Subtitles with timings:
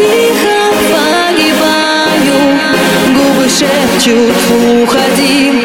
[0.00, 0.58] тихо
[0.92, 2.38] погибаю
[3.14, 4.38] Губы шепчут,
[4.82, 5.64] уходи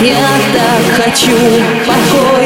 [0.00, 1.38] Я так хочу
[1.86, 2.43] покой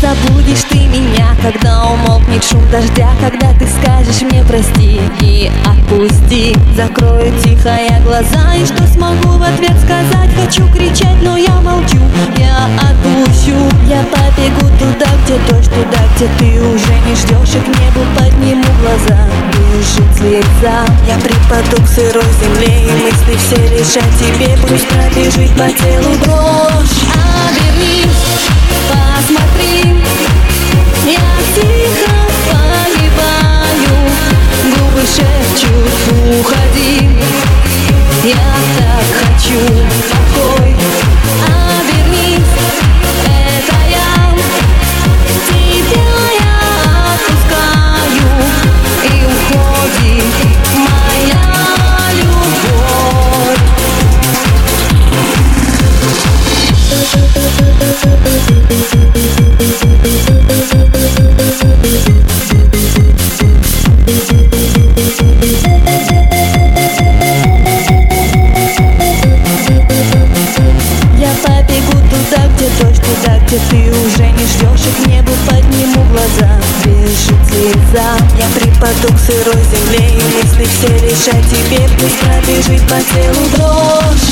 [0.00, 7.32] забудешь ты меня, когда умолкнет шум дождя Когда ты скажешь мне прости и отпусти Закрою
[7.42, 10.30] тихо я глаза и что смогу в ответ сказать?
[10.40, 11.98] Хочу кричать, но я молчу,
[12.38, 13.56] я отпущу.
[13.86, 18.64] Я побегу туда, где дождь, туда, где ты уже не ждешь И к небу подниму
[18.80, 24.56] глаза, бежит слеза Я припаду к сырой земле и мысли все решать тебе.
[24.62, 27.00] Пусть пробежит по телу дрожь.
[27.50, 28.50] Обернись
[28.90, 29.49] Посмотри,
[74.06, 76.50] уже не ждешь И к небу подниму глаза,
[76.84, 82.96] бежит слеза Я припаду к сырой земле и мысли все решать тебе Пусть пробежит по
[83.12, 84.29] телу дрожь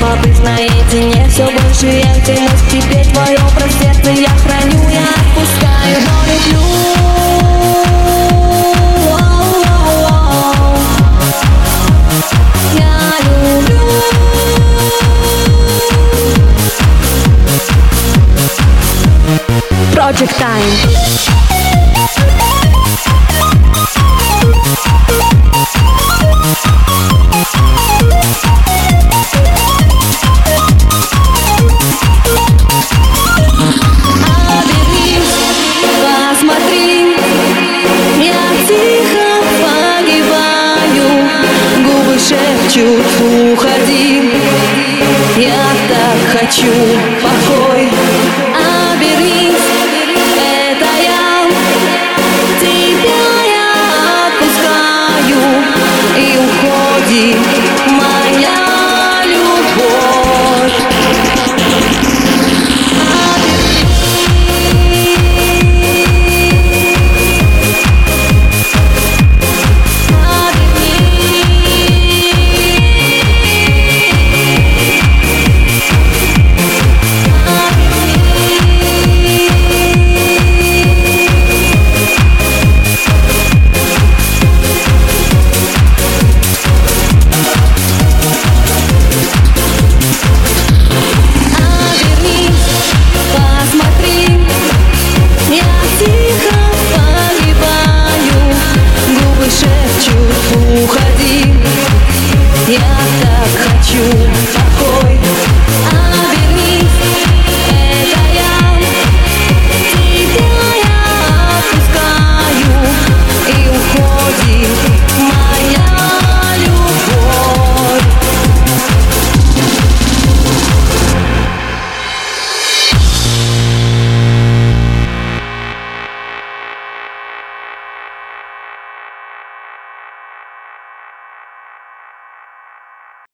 [0.00, 1.28] побыть наедине.
[1.28, 4.88] Все больше я тянусь к тебе Твой образ сердце я храню.
[4.88, 6.79] Я отпускаю, но люблю
[46.50, 46.72] хочу
[47.22, 47.88] покой.
[48.92, 49.54] Обернись,
[50.36, 50.86] это
[56.38, 57.59] уходи.